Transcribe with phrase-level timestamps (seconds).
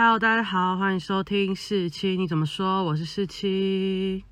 [0.00, 2.84] Hello，大家好，欢迎收听四七，你怎么说？
[2.84, 4.22] 我是四七。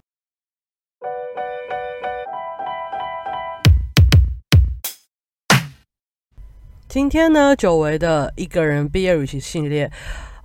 [6.87, 9.91] 今天呢，久违的一个人毕业旅行系列，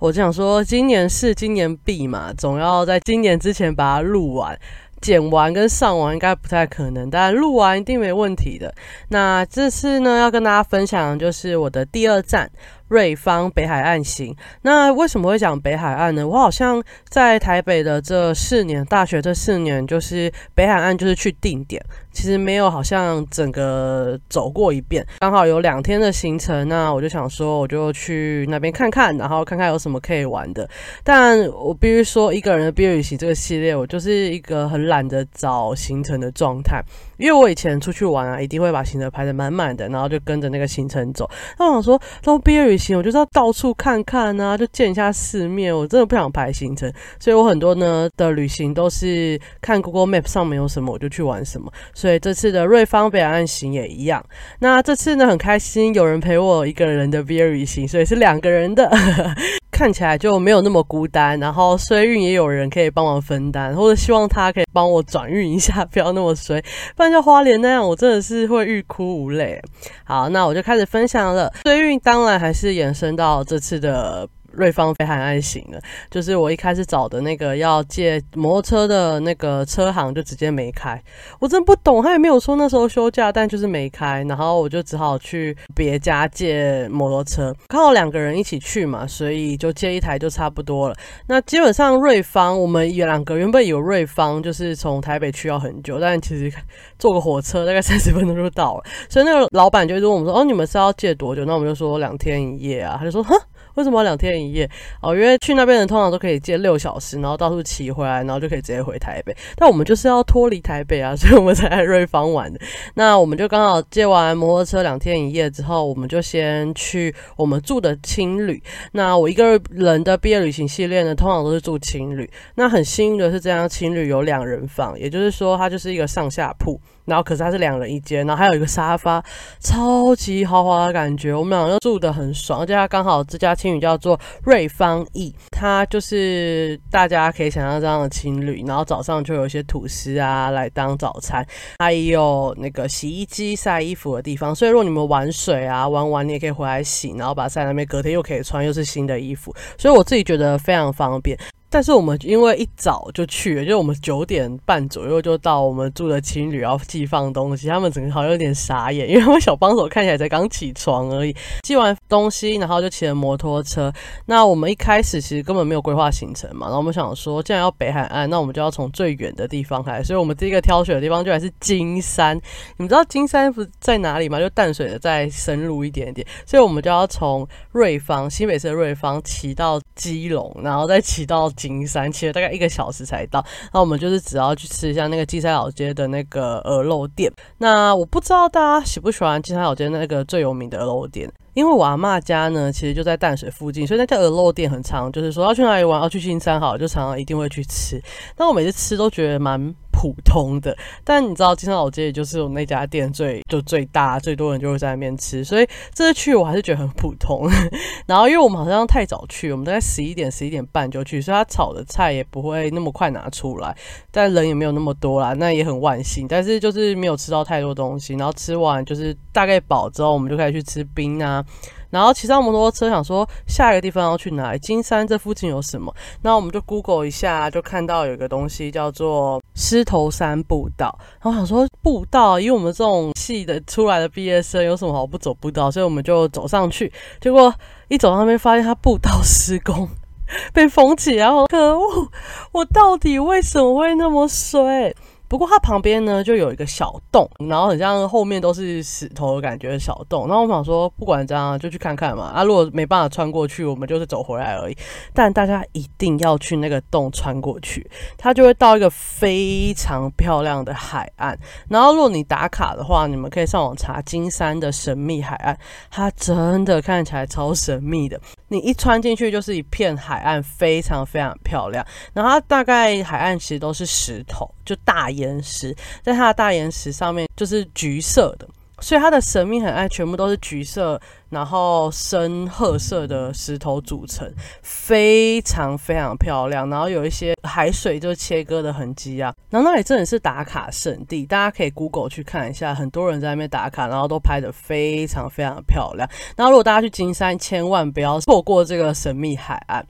[0.00, 4.58] 我就想说，今年是今年毕嘛，总要在今年之前把它录完。
[5.00, 8.72] 剪完跟上完应该不太可能，但录完一定没问题的。
[9.08, 12.48] 那这次呢，要跟大家分享的就是我的第二站。
[12.92, 16.28] 瑞芳北海岸行，那为什么会讲北海岸呢？
[16.28, 21.82] 我好像在台北的这四年，大学这四年，就是北海岸就是去定点，
[22.12, 25.06] 其实没有好像整个走过一遍。
[25.20, 30.68] 刚好有两天的行程，那我就想说，我就去那边看看，然后看看有什么可以玩的。
[31.02, 36.82] 但我必须说，一个人的毕业旅行这个系列，我就是一个很懒得找行程的状态。
[37.18, 41.28] 因为我以前出去玩啊，一定会把行程排得满满的，然后就跟着那个行程走。
[41.56, 45.72] 那我想说，都毕业旅行，我就是要到处看看啊，就见一下世面。
[45.74, 51.72] 我真的不想排行程，所以我很多呢的旅行都是看 Google Map 上面有什么我就去玩什么。
[52.02, 54.20] 所以这次的瑞芳北岸行也一样。
[54.58, 58.90] 那这次呢很开心，有人陪我一个人的毕业旅行，所以是两个人的。
[59.70, 66.60] 看起来就没有那么孤单，然后衰运也有人可以帮忙分担，或者希望他可以帮我转运一下，不要那么衰，
[66.96, 69.62] 不然像花莲那样，我真的是会欲哭无泪。
[70.02, 74.28] 好，那我就开始分享了，衰运当然还是延伸到这次的。
[74.52, 81.00] 瑞芳飞海岸行的，就是我一开始找的那个要借摩托车的那个车行，就直接没开。
[81.40, 84.22] 我真不懂，他也没有说那时候休假，但就是没开。
[84.24, 90.94] 然后我就只好去别家借摩托车，刚好两个人一起去嘛，所以就借一台就差不多了。
[91.26, 96.52] 那基本上瑞芳，我们有两个原本有瑞芳，就是从台北去要很久，但其实
[96.98, 98.84] 坐个火车大概三十分钟就到了。
[99.08, 102.96] 所以那个老板就问我们说：“哦，你们是要借多久？”那我们就说两天一夜啊。
[102.98, 103.34] 他就说：“哼。”
[103.76, 104.68] 为什么两天一夜？
[105.00, 109.34] 哦，因为去那边人通常都可以借六小时，然后到处骑回来，然后就可以直接回台北。
[109.56, 112.52] 但我们就是要脱离台北啊，所以我们才来瑞芳玩。
[112.94, 118.62] 那我们就刚好借完摩托车两天一夜之后，我们就先去我们住的青旅。
[118.92, 122.28] 那我一个人的毕业旅行系列呢，通常都是住青旅。
[122.54, 126.80] 那很幸运的是，这样青旅有两人房，也就是说它就是一个上下铺。
[127.04, 129.22] 然后可是它是两人一间，然后还有一个沙发，
[129.60, 131.34] 超级豪华的感觉。
[131.34, 138.62] 我们两个住的很爽，而且它刚好这家青旅叫做瑞芳逸，它就是大家可以想象这样的青旅。
[138.66, 141.44] 然后早上就有一些吐司啊来当早餐，
[141.78, 144.54] 还有那个洗衣机晒衣服的地方。
[144.54, 149.54] 所以如果你们玩水啊玩完，你也可以回来洗，然后把晒那边，隔天又可以穿，又是新的衣服。
[149.76, 151.36] 所以我自己觉得非常方便。
[151.72, 163.90] 但是我们因为一早就去了，就我们九点半左右就到我们住的青旅要寄放东西，他们整个好像有点傻眼，因为他们小帮手看起来才刚起床而已，寄完东西然后就骑了摩托车。
[164.26, 172.36] 那我们一开始其实根本没有规划行程嘛，然后我们想说，既然要北海岸，那我们就要从最远的地方开，所以我们第一个挑选的地方就还是金山。
[172.76, 174.38] 你们知道金山不在哪里吗？
[174.38, 181.48] 就淡水的再深入一点点，所以我们就要从瑞芳新北市的瑞芳骑到基隆，然后再骑到。
[181.54, 187.30] 金山骑了大概一个小时才到，那我们就是只要去吃一下那个金山老街的那个鹅肉店。
[187.58, 198.02] 那我不知道大家喜不喜欢金山老街那个最有名的鹅肉店，因为我阿妈家呢其实就在淡水附近，所以那家鹅肉店很常，就是说要去哪里玩，要去金山好，就常常一定会去吃。
[198.36, 199.74] 那我每次吃都觉得蛮。
[200.02, 207.48] 普通的，但你知道金山老街也就是我那家店最就最大，最多人就会在那边吃，所以这次去我还是觉得很普通。
[208.04, 213.72] 然后因为我们好像太早去，我们大概十一点十一点半就去，所以他炒的菜也不会那么快拿出来，
[214.10, 216.26] 但人也没有那么多啦，那也很万幸。
[216.26, 221.44] 但是就是没有吃到太多东西，然后吃完就是大概饱之后，我们就开始去吃冰啊。
[221.92, 224.58] 然后骑上摩托车，想说下一个地方要去哪里？
[224.58, 225.94] 金山这附近有什么？
[226.22, 230.98] 那我们就 Google 一下，就看到有一个东西叫做狮头山步道。
[231.22, 235.70] 然后想说步道，以我们这种系的出来的毕业生，有什么好不走步道？
[235.70, 236.90] 所以我们就走上去。
[237.20, 237.54] 结果
[237.88, 239.86] 一走上面，发现它步道施工
[240.54, 241.28] 被封起来。
[241.48, 242.08] 可恶！
[242.52, 244.94] 我到底为什么会那么衰？
[245.32, 250.28] 不过它旁边呢就有一个小洞，然后很像后面都是石头的感觉的小洞。
[250.28, 252.24] 然后我想说，不管怎样就去看看嘛。
[252.24, 254.76] 啊，如果没办法穿过去，我们就是走回来而已。
[255.14, 261.38] 但大家一定要去那个洞穿过去，它就会到一个非常漂亮的海岸。
[261.66, 265.56] 然后如果你打卡的话，你们可以上网查金山的神秘海岸，
[265.90, 268.20] 它真的看起来超神秘的。
[268.48, 271.82] 你一穿进去就是一片海岸，非常非常漂亮。
[272.12, 278.48] 然后它大概海岸其实都是石头，就大岩 岩石，在它的大岩石上面就是橘色的。
[278.80, 284.28] 所以它的神秘海岸全部都是橘色，然后深褐色的石头组成，
[284.60, 286.68] 非常非常漂亮。
[286.68, 296.08] 然后有一些海水就切割的痕迹啊，然后那里真的是打卡圣地，大家可以 Google 去看一下，很多人在那边打卡，然后都拍的非常非常漂亮。
[296.36, 299.86] 然后如果大家去金山，千万不要错过这个神秘海岸。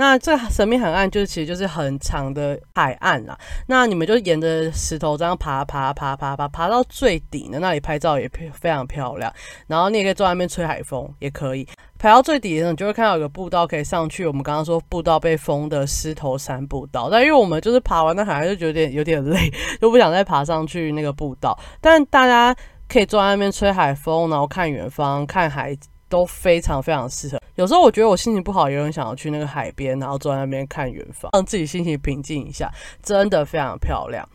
[0.00, 3.38] 那这神秘海岸就是其实就是很长的海岸啦。
[3.66, 9.30] 那你们就沿着石头这样爬爬爬爬爬爬到最顶的那里拍照也非常漂亮。
[9.66, 11.68] 然后你也可以坐在那边吹海风，也可以。
[11.98, 14.26] 爬到最底的时候，你就会看到有个步道可以上去。
[14.26, 19.52] 我们刚刚说步道被封的狮头山步道，但因为我们就是爬完那海岸就觉得有点累，
[19.82, 21.54] 就不想再爬上去那个步道。
[21.78, 22.56] 但大家
[22.88, 25.76] 可以坐在那边吹海风，然后看远方看海。
[26.10, 27.40] 都非常非常适合。
[27.54, 32.70] 有时候我觉得我心情不好，也很想要去那个海边，然后坐在那边看远方，让自己心情平静一下，
[33.02, 34.28] 真的非常漂亮。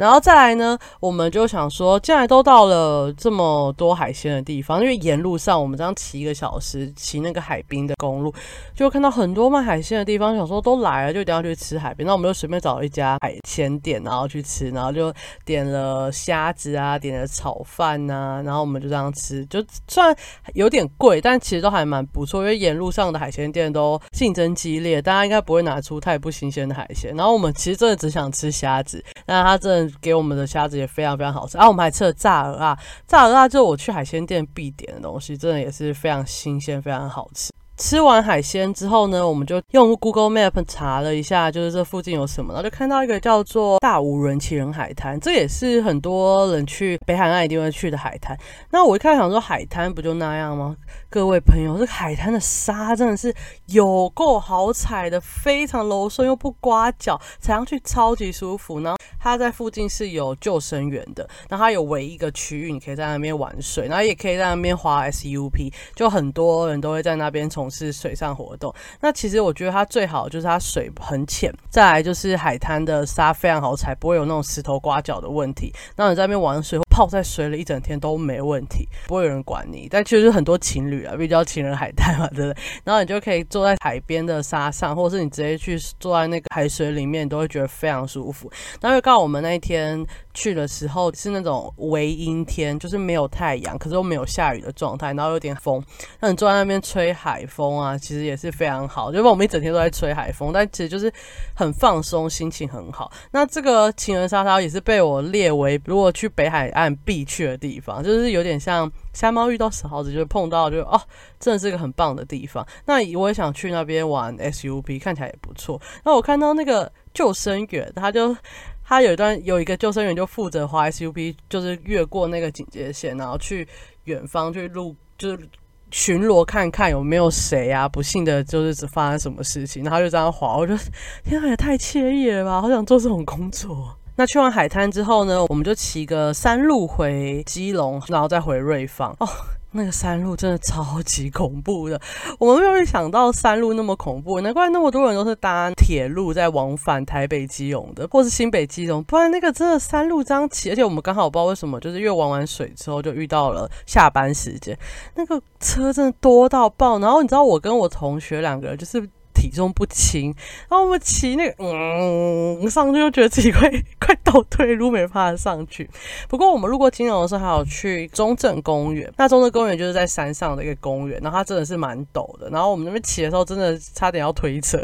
[0.00, 8.32] 然后再来呢，我们就想说，既然都到了这么多海鲜的地方，因为沿路上我们这样骑一个小时，骑那个海滨的公路，
[8.74, 10.34] 就看到很多卖海鲜的地方。
[10.34, 12.06] 想说都来了，就一定要去吃海边。
[12.06, 15.12] 那我们就随便找了一家海鲜店，然后去吃，然后就
[15.44, 19.44] 点了虾子啊，点了炒饭呐，然后我们就这样吃。
[19.46, 20.16] 就算
[20.54, 27.14] 有点贵，但其实都还蛮不错，因为沿路上的海鲜店都竞争激烈，大家应该不会拿出太不新鲜的海鲜。
[27.14, 29.89] 然后我们其实真的只想吃虾子，但他真的。
[30.00, 31.68] 给我们的虾子也非常非常好吃啊！
[31.68, 37.50] 我们还吃了炸鹅啊，炸鹅啊，就是我去海鲜店必点的东西，真的也是非常新鲜，非常好吃。
[37.80, 48.36] 吃完海鲜之后呢，我们就用 Google Map 查了一下，就是这附近有什么，然后就看到一个叫做大无人奇人海滩，这也是很多人去北海岸一定会去的海滩。
[48.70, 50.76] 那我一开始想说，海滩不就那样吗？
[51.08, 53.34] 各位朋友，这个海滩的沙真的是
[53.68, 58.80] 有够好踩的，非常柔顺又不刮脚，踩上去超级舒服。
[58.80, 75.72] 然后它在附近是有救生员的，然后它有唯一一个区域，你可以在那边玩水，然后也可以在那边滑 SUP，就很多人都会在那边从是水上活动，那其实我觉得它最好就是它水很浅，再来就是海滩的沙非常好踩，不会有那种石头刮脚的问题。
[75.96, 79.86] 那你在那边玩水，泡在水里一整天都没问题，不会有人管你。
[79.90, 82.62] 但其实很多情侣啊，比较情人海滩嘛，对不对？
[82.84, 88.50] 然后你就可以坐在海边的沙上，或者是你直接去坐在那个海水里面，你都会觉得非常舒服。
[88.80, 95.82] 那就刚好我们那一天去的时候是那种微阴天，就是没有太阳，可是又没有下雨的状态，然后有点风，
[96.20, 97.59] 那你坐在那边吹海风。
[97.60, 101.12] 风啊，其实也是非常好，就是我们一整天都在吹海风，但其实就是
[101.54, 103.12] 很放松，心情很好。
[103.32, 110.98] 那这个情人沙滩也是被我列为如果去北海岸必去的地方，就是有点像瞎猫遇到死耗子，就是碰到就哦，
[111.38, 112.66] 真的是一个很棒的地方。
[112.86, 115.78] 那我也想去那边玩 SUP，看起来也不错。
[116.02, 118.34] 那我看到那个救生员，他就
[118.82, 123.68] 他有一段有一个救生员就负责划 SUP，就是越过那个警戒线，然后去
[124.04, 125.48] 远方去录，就是。
[125.90, 127.88] 巡逻看看有没有谁啊？
[127.88, 130.56] 不幸的就是只发生什么事情，然后就这样滑。
[130.56, 130.80] 我觉得
[131.24, 132.60] 天啊，也太惬意了吧！
[132.60, 133.96] 好想做这种工作。
[134.16, 139.14] 那去完海滩之后呢，我们就骑个山路回基隆，然后再回瑞芳。
[139.20, 139.28] 哦。
[139.72, 142.00] 那个山路真的超级恐怖的，
[142.38, 154.76] 我们没有想到山路那么恐怖，难怪那么多人都是搭铁路在往返台北基隆的，或是新北基隆，不然那个真的山路这样骑，而且我们刚好不知道为什么，就是越玩完水之后就遇到了下班时间，
[155.14, 159.08] 那个车真的多到爆，然后你知道我跟我同学两个人就是。
[159.40, 160.34] 体重不轻，
[160.68, 165.88] 然后我们骑那个，嗯，上去就觉得自己快 快倒退路，没办法上去。
[166.28, 169.10] 不过我们路过金龙的时候，还有去中正公园。
[169.16, 172.50] 那中正公园就是在山上的一个公园，然后它真的是蛮陡的。
[172.50, 174.78] 然后我们那边骑的时候，真的差点要推车。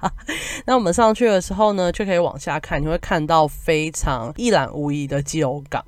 [0.66, 5.82] 那我们上去的时候呢，就可以往下看，你会看到非常一览无遗的基隆港，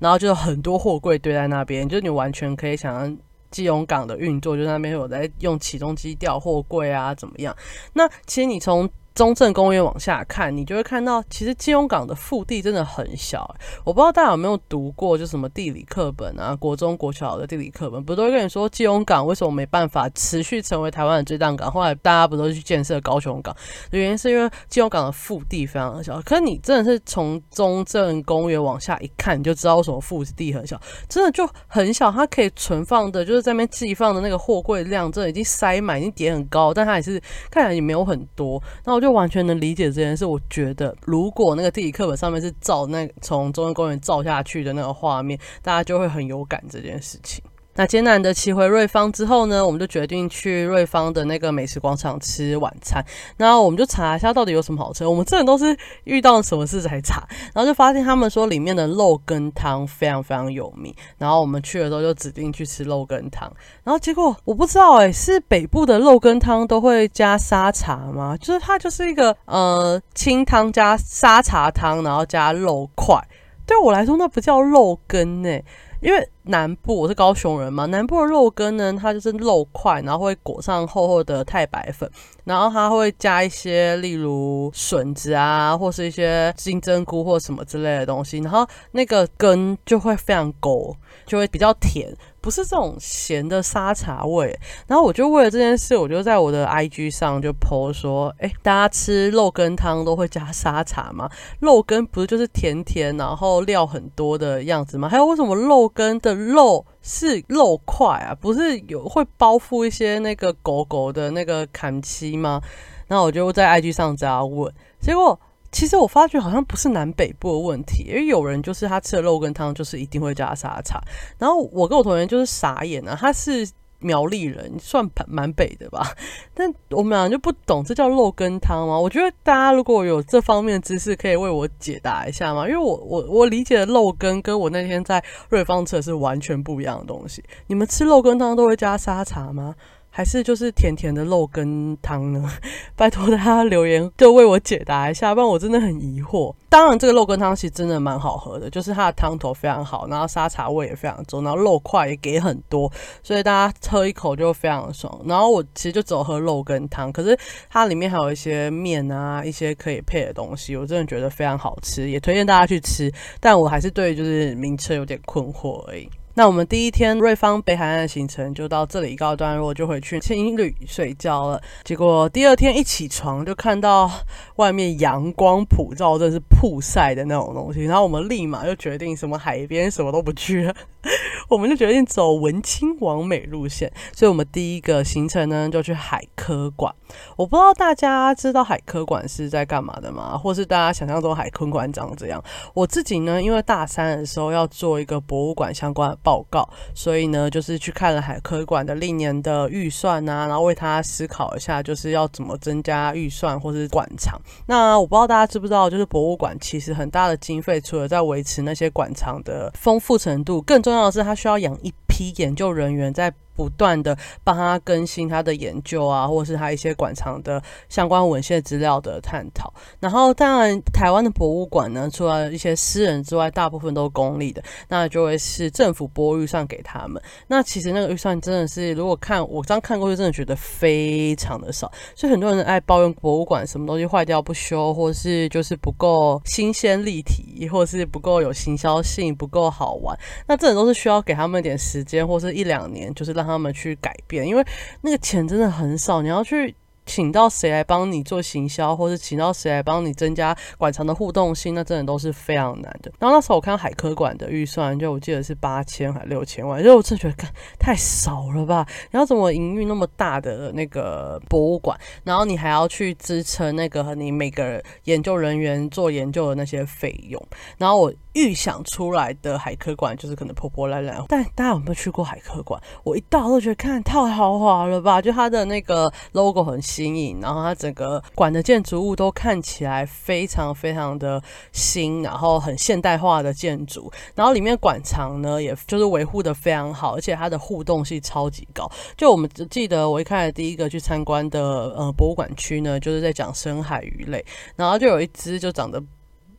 [0.00, 3.16] 然后就很多货柜堆在那边，就是你完全可以想象。
[3.52, 7.56] 基隆港的运作，就那边有在用起重机吊货柜啊，怎么样？
[7.92, 13.54] 那其实你从中正公园往下看，你就会看到，其实基隆港的腹地真的很小。
[13.84, 21.70] 我不知道大家有没有读过，就什么地理课本啊，国中、国小的地理课本，不都会跟你说基隆港为什么没办法持续成为台湾的最大港？
[21.70, 23.54] 后来大家不都去建设高雄港？
[23.90, 26.18] 原因是因为基隆港的腹地非常的小。
[26.22, 32.10] 可是你真的是从中正公园往下一看，你就知道什么腹地很小，真的就很小。
[32.10, 38.62] 它可以存放的，就是在那边寄放的那个货柜量，真的已经塞满，已经叠很高，但它也是看起来也没有很多。
[38.86, 39.01] 那我。
[39.02, 40.24] 就完全能理解这件事。
[40.24, 47.44] 我觉得，如果那个地理课本上面是照那从中央公园照下去的那个画面，大家就会很有感这件事情。
[47.74, 53.02] 那艰难的骑回瑞芳之后呢，我们就决定去瑞芳的那个美食广场吃晚餐。
[53.38, 55.06] 然后我们就查一下到底有什么好吃。
[55.06, 60.94] 我们这人都是遇到什么事才查，然后就发现他们说里面的肉羹汤非常非常有名。
[61.16, 63.50] 然后我们去的时候就指定去吃肉羹汤。
[63.84, 68.36] 然后结果我不知道哎，是北部的肉羹汤都会加沙茶吗？
[68.36, 73.16] 就是它就是一个呃清汤加沙茶汤，然后加肉块。
[73.64, 75.58] 对我来说那不叫肉羹呢。
[76.02, 82.10] 因为南部我是高雄人嘛，南部的肉羹呢，它就是肉块，然后会裹上厚厚的太白粉，
[82.42, 90.92] 然后它会加一些例如笋子啊，或是一些金针菇或什么之类的东西，然后那个羹就会非常勾，
[91.24, 92.12] 就会比较甜。
[92.42, 94.54] 不是这种咸的沙茶味，
[94.88, 101.30] 然后我就为了这件事，我就在我的 IG 上就 po 说，哎，大家吃肉羹汤都会加沙茶吗？
[101.60, 105.08] 肉羹不是就是甜甜，然后料很多的样子吗？
[105.08, 108.34] 还有为什么肉羹的肉是肉块啊？
[108.34, 112.60] 不是有会包覆一些那个狗狗的那个砍漆吗？
[113.06, 115.38] 然后我就在 IG 上这样问，结果。
[115.72, 121.00] 其实我发觉好像不是南北部的问题，因为有人就是他吃的肉羹汤就是一定会加沙茶，
[121.38, 126.14] 然后我跟我同学就是傻眼了，他是苗栗人，算蛮北的吧，
[126.54, 128.98] 但我们俩就不懂这叫肉羹汤吗？
[128.98, 132.68] 我觉得大家如果有这方面知识，可以为我解答一下吗？
[132.68, 139.74] 因为我我我理解的肉羹跟我那天在瑞芳吃的是完全不一样的东西，你们吃肉羹汤都会加沙茶吗？
[140.14, 142.46] 还是就是甜甜的肉羹汤呢？
[142.94, 146.54] 拜托大家留言就为我解答一下，不然我真的很疑惑。
[146.68, 152.92] 当然，这个肉羹汤其实真的蛮好喝的，就是它的汤头非常好，然后沙茶味也非常重，然后肉块也给很多，
[153.22, 155.18] 所以大家喝一口就非常爽。
[155.24, 157.38] 然后我其实就只有喝肉羹汤，可是
[157.70, 163.10] 它里面还有一些面啊，一些可以配的东西，我真的觉得非常好吃，也推荐大家去吃。
[163.40, 166.08] 但我还是对就是名称有点困惑而已。
[166.34, 171.60] 那我们第一天瑞芳北海岸的行程就到这里告一段落，就回去青旅睡觉了。
[171.84, 174.10] 结果第二天一起床就看到
[174.56, 177.84] 外面阳光普照，真是曝晒的那种东西。
[177.84, 180.74] 然后我们立马就决定什么海边什么都不去了，
[181.50, 183.92] 我们就决定走文青完美路线。
[184.14, 186.94] 所以我们第一个行程呢就去海科馆。
[187.36, 190.38] 我不知道大家知道海科馆是在干嘛的吗？
[190.38, 192.42] 或是大家想象中海科馆长这样？
[192.72, 196.16] 我自己呢，因为大三的时候要做一个博物馆相关。
[196.22, 204.40] 报告，所以呢，就是去看了海科馆的历年的预算啊，然后为他思考一下，就是要怎么增加预算或是馆藏。
[204.66, 213.32] 那我不知道大家知不知道，就是博物馆其实很大的经费，除了在维持那些馆藏的丰富程度，更重要的是它需要养一批研究人员在。
[213.54, 219.72] 不断的帮他更新他的研究啊，或是他一些馆藏的相关文献资料的探讨。
[220.00, 227.22] 然后，当然，台湾的博物馆呢，除了一些私人之外，大部分都是公立的，那就会是政府拨预算给他们。
[227.46, 231.92] 那其实那个预算真的是，如果看我刚看过去，真的觉得非常的少。
[232.16, 240.18] 所以很多人爱抱怨博物馆什么东西坏掉不修，或是就是不够新鲜立体，或是不够有行销性，不够好玩。
[240.46, 243.41] 那这种都是需要给他们一点时间，或是一两年，就是让。
[243.42, 244.64] 让他们去改变，因为
[245.00, 246.74] 那个钱真的很少，你要去。
[247.04, 253.10] 请到谁来帮你做行销，或者请到谁来帮你增加馆藏的互动性，那真的都是非常难的。
[253.18, 257.34] 然后那时候我看海科馆的预算，就我记得是八千还六千万，就我真觉得
[257.78, 258.86] 太少了吧？
[259.10, 261.98] 你要怎么营运那么大的那个博物馆？
[262.22, 267.42] 然后你还要去支撑那个你每个研究人员做研究的那些费用。
[267.78, 271.22] 然后我预想出来的海科馆就是可能破破烂烂。
[271.28, 272.80] 但大家有没有去过海科馆？
[273.02, 275.20] 我一到都觉得看太豪华了吧？
[275.20, 276.80] 就它的那个 logo 很。
[276.92, 288.86] 新颖，然后它整个馆的建筑物都看起来非常非常的新，然后很现代化的建筑，然后里面馆藏呢，也就是维护的非常好，而且它的互动性超级高。
[289.16, 291.60] 就我们记得我一开始第一个去参观的
[291.96, 294.44] 呃博物馆区呢，就是在讲深海鱼类，
[294.76, 296.02] 然后就有一只就长得。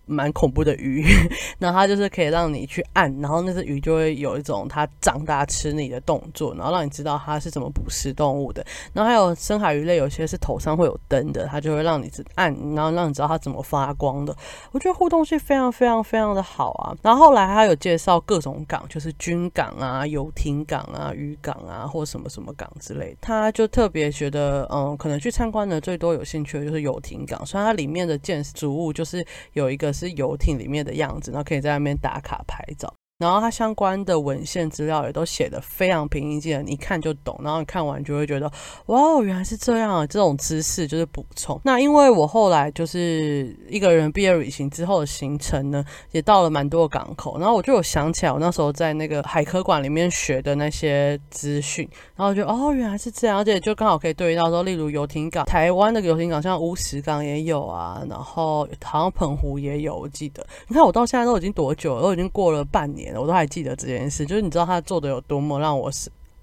[0.06, 1.06] 蛮恐怖的鱼，
[1.60, 8.66] 那它就是可以让你去按，然后那只鱼就会有一种它长大吃你的动作，然后让你知道它是怎么捕食动物的。
[8.92, 14.36] 然后还有深海鱼类，有些是头上会有灯的，它就会让你按，然后让你知道它怎么发光的。
[14.74, 16.94] 我觉得互动性非常非常非常的好啊。
[17.02, 23.16] 然后后来他有介绍各种港，就是军港啊、游艇港啊、渔港啊，或什么什么港之类。
[23.22, 29.93] 他就特别觉得，嗯，可能去参观的最多有兴趣的就是游艇港，虽然它里面的建筑物就是有一个。
[29.94, 32.94] 是游艇里面的样子，然后可以在那边打卡拍照。
[33.24, 37.40] 然后它相关的文献资料也都写的非常平易近人，一看就懂。
[37.44, 38.52] 然后你看完就会觉得，
[38.88, 40.06] 哇哦，原来是这样啊！
[40.06, 41.60] 这种知识就是补充。
[41.64, 60.46] 那因为我后来就是一个人毕业旅行之后的行程呢，也到了蛮多港口，然后我就有想起来我那时候在那个海科馆里面学的那些资讯，然后就哦，原来是这样，而且就刚好可以对应到说，例如游艇港，台湾的游艇港像乌石港也有啊，然后好像澎湖也有，我记得。
[60.68, 62.02] 你看我到现在都已经多久了？
[62.02, 64.26] 都已经过了半年我都还记得这件事。
[64.26, 65.92] 就是你知道他做的有多么让我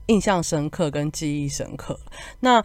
[0.06, 1.98] 印象深刻跟记忆深刻。
[2.40, 2.62] 那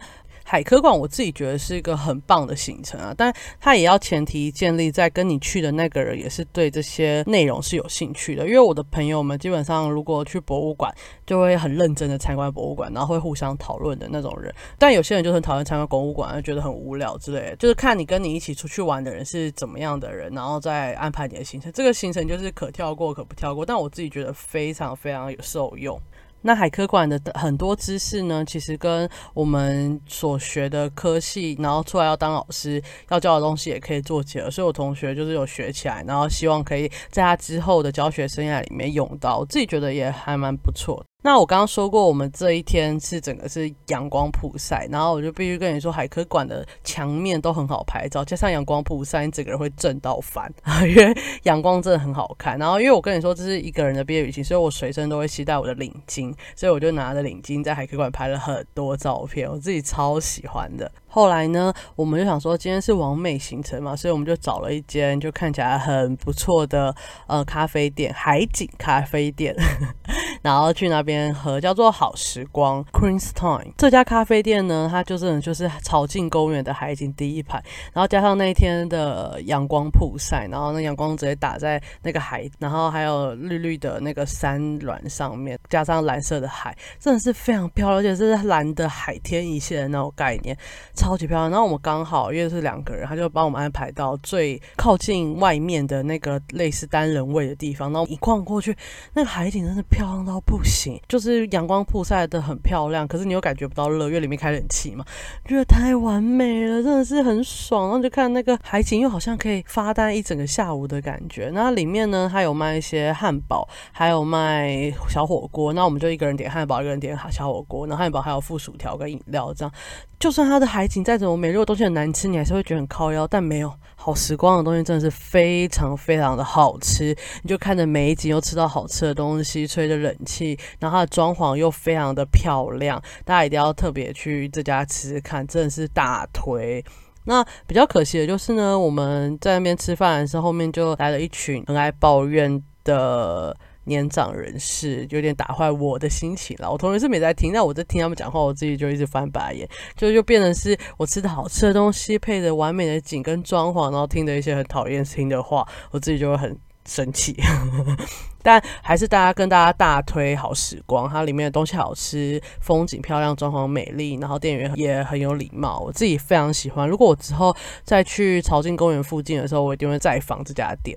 [0.48, 8.46] 海科馆我自己觉得是一个很棒的行程啊，但它也要前提建立在跟你去的那个人也是对这些内容是有兴趣的。
[8.46, 10.94] 因为我的朋友们基本上如果去博物馆，
[11.26, 14.54] 就会很认真的参观博物馆，然后会互相讨论的那种人。
[14.78, 17.56] 但有些人就很讨厌参观博物馆，觉得很无聊之类的。
[17.56, 21.72] 就是看你跟你一起出去玩的人是怎么样的人，然后再安排你的行程。
[21.72, 26.00] 这个行程就是可跳过可不跳过，但我自己觉得非常非常有受用。
[26.46, 41.04] 那海科馆的很多知识呢，其实跟我们所学的科系，然后出来要当老师要教的东西也可以做结合，所以我同学就是有学起来，然后希望可以在他之后的教学生涯里面用到，我自己觉得也还蛮不错。
[41.22, 50.48] 那我刚刚说过，我们这一天是整个是阳光普晒，然后我就必须跟你说，海科馆的墙面都很好拍照，加上阳光普晒，你整个人会震到翻，
[50.88, 52.56] 因为阳光真的很好看。
[52.58, 60.88] 然后因为我跟你说这是一个人的毕业旅行，所以我随身都会携带我的领巾，所以我就拿着领巾在海科馆拍了很多照片，我自己超喜欢的。
[61.16, 66.94] 后来呢，我们就想说今天是完美行程嘛，所以我们就找了一间就看起来很不错的
[67.26, 69.56] 呃咖啡店，海景咖啡店。
[70.42, 77.60] 然后去那边喝，叫做好时光 （Queen's Time） 这家咖啡店呢，它就真的就是朝近公园的海景第一排，
[77.94, 90.56] 然后加上那一天的阳光曝晒，然后那阳光直接打在那个海，然后还有绿绿的那个山峦上面，加上蓝色的海，真的是非常漂亮，而且是蓝的海天一线的那种概念，
[90.94, 91.50] 超超级漂亮。
[91.50, 98.74] 然后我们刚好因为是两个人，他就帮我们安排到最靠近外面的那个类似单人位的地方，然后一逛过去，
[99.12, 100.40] 那个海景真的漂亮到。
[100.46, 105.04] 不行，就是阳光曝晒的很漂亮，可是你又感觉不到热，因为里面开冷气嘛，
[105.44, 107.88] 觉得太完美了，真的是很爽。
[107.88, 111.50] 然后就看那个海景，又好像可以发呆一整个下午的感觉。
[111.52, 115.72] 那里面呢，它有卖一些汉堡，还有卖小火锅。
[115.72, 117.86] 那我们就一个人点汉堡，一个人点小火锅。
[117.86, 119.72] 然后汉堡还有附薯条跟饮料，这样。
[120.18, 123.26] 就算它的海景再怎么美，如果东西很难吃，你还是会觉得很靠腰。
[123.26, 127.16] 但没有好时光的东西，真的是非常非常的好吃。
[127.42, 136.84] 你就看着美景，又吃到好吃的东西，吹着冷气，然后它的装潢又非常的漂亮，大家一定要特别去这家吃吃看，真的是大推。
[137.24, 143.56] 那比较可惜的就是呢，我们在那边吃饭的时候，后面就来了一群很爱抱怨的。
[143.86, 146.70] 年长人士有点打坏我的心情了。
[146.70, 157.36] 我同学是没在听，但我在听他们讲话，我自己就一直翻白眼，就就变成是我吃的好吃的东西，配着完美的景跟装潢，然后听着一些很讨厌听的话，我自己就会很生气。
[158.42, 166.88] 但还是大家跟大家大推好时光，它里面的东西好吃，风景漂亮，装潢美丽，然后店员也很有礼貌，我自己非常喜欢。
[166.88, 170.96] 如果我之后再去朝境公园附近的时候，我一定会再访这家店。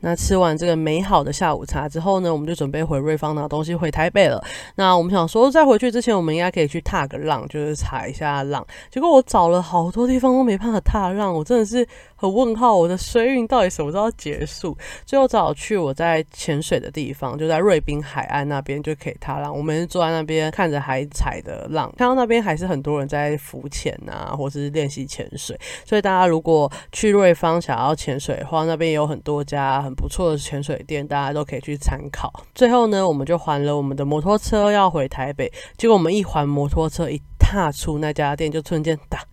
[0.00, 4.40] 那吃完这个美好的下午茶之后呢，我们就准备回瑞芳拿东西回台北了。
[4.76, 8.64] 那我们想说，在回去之前，我们应该可以去踏个浪，就是踩一下浪。
[8.90, 11.84] 结果我找了好多地方都没办法踏浪，我真的是
[12.14, 14.76] 很问号，我的水运到底什么时候结束？
[15.04, 19.56] 最后只好去我在潜水的地方，就在瑞滨海岸那边就可以踏浪。
[19.56, 25.58] 我们坐在那边看着海踩的浪，看到那边还是很多人在浮潜啊，或是练习潜水。
[25.84, 29.87] 所以大家如果去瑞芳想要潜水的话，那边有很多家。
[29.88, 32.30] 很不错的潜水店，大家都可以去参考。
[32.54, 35.50] 最后呢，我们就还了我们的摩托车，要回台北。
[35.78, 39.24] 结果我们一还摩托车，一踏出那家店，就瞬间打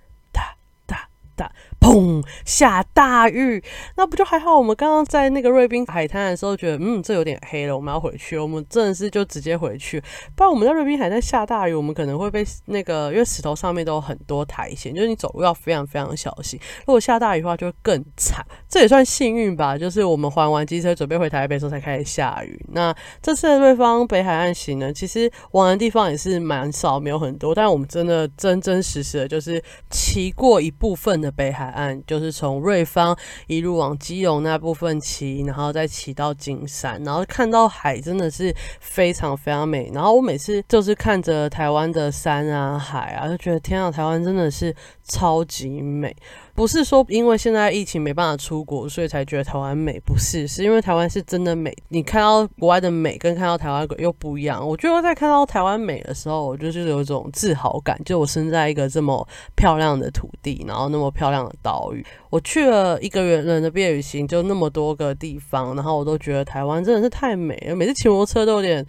[1.36, 1.52] 大。
[1.80, 2.24] 砰！
[2.45, 3.63] 下大雨，
[3.95, 4.58] 那不就还好？
[4.58, 8.38] 我们刚刚在那个瑞滨海滩的时候，觉得嗯，这有点黑了，我们要回去。
[8.38, 10.02] 我们真的是就直接回去，
[10.36, 16.60] 不然我们在瑞滨海滩下大雨，我们可能会被那个，因为石头上面都有很多苔藓，就是你走路要非常非常小心。
[16.88, 18.43] 如果下大雨的话，就会更惨。
[18.67, 22.60] 这也算幸运吧，就是我们还完机车，准备回台北的时候才开始下雨。
[22.69, 31.36] 那这次的瑞芳北海岸行呢，其实玩的地方也是蛮少，没有很多，但我们真的真真实实的，就是骑过一部分的。
[31.36, 33.14] 北海岸，就是从瑞芳
[33.48, 39.92] 一路往基隆那部分骑，然后再骑到金山，然后看到海真的是非常非常美。
[39.94, 46.16] 然后我每次就是看着台湾的山啊海啊，就觉得天啊，台湾真的是超级美。
[46.56, 51.76] 不是说因为现在疫情没办法出国，所以才觉得台湾美，不是，是因为台湾是真的美。
[51.89, 54.65] 你看到国外的美跟看到台湾又不一样。
[54.65, 62.06] 我觉得在看到台湾美的时候，我就是有一种自豪感，就我生在一个这么漂亮的土地，然后那么漂亮的岛屿。
[62.30, 67.76] 我去了一个人的毕业旅行，就那么多个地方，然后我都觉得台湾真的是太美了。
[67.76, 68.86] 每次骑摩托车都有点。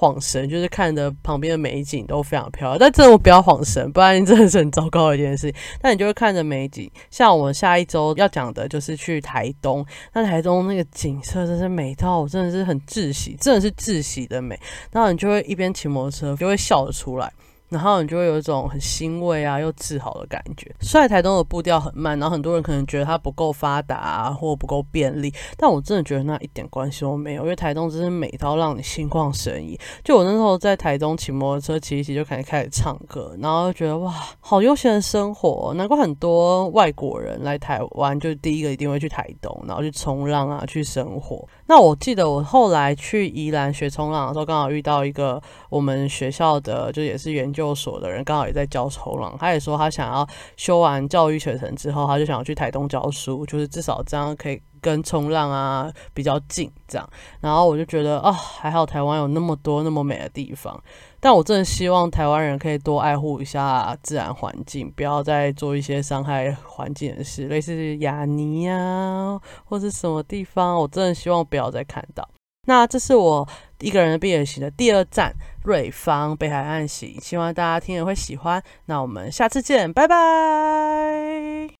[0.00, 5.52] 晃神就是看着旁边的美景都非常漂亮，但真的不要晃神，不然真的是很糟糕的一件事。
[5.82, 14.56] 那你就会看着美景，像我们下一周要讲的就是去台东，那台东那个景色真是美到我真的是很窒息，真的是窒息的美。
[14.92, 17.32] 然后你就会一边骑摩托车，就会笑得出来。
[17.68, 20.74] 然后你就会有一种很欣慰啊又自豪的感觉。
[20.80, 29.78] 虽然台东的步调很慢，然后很多人可能觉得它不够发达啊，或不够便利，但我真的觉得那一点关系都没有，因为台东真是美到让你心旷神怡。
[30.02, 35.72] 就我那时候在台东骑摩托车骑一骑，就开始开始唱歌，然后就觉得哇，好悠闲的生活。
[35.74, 41.46] 难怪很多外国人来台湾，就第一个一定会去台东，然后去冲浪啊，去生活。
[41.66, 49.36] 那我记得我后来去宜兰学冲浪的时候，刚好遇到一个我们学校的，就也是研究所的人，刚好也在教冲浪。
[49.36, 50.24] 他也说他想要
[50.56, 57.10] 修完教育学程之后，他就想要去台东教书，就是至少这样可以跟冲浪啊比较近这样。
[57.40, 60.80] 然后我就觉得啊，还好台湾有那么多那么美的地方。
[61.18, 72.28] 但我真的希望台湾人可以多爱护一下自然环境，不要再做一些伤害环境的事，类似雅尼呀，或是什么地方，我真的希望不要再看到。
[72.68, 73.48] 那这是我
[73.80, 78.62] 一个人的毕业行的第二站，瑞芳北海岸行，希望大家听了会喜欢。
[78.84, 81.70] 那我们下次见，拜拜。